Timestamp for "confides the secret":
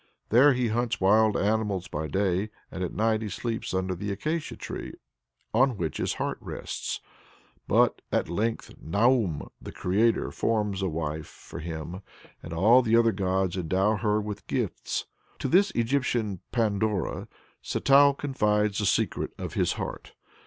18.17-19.33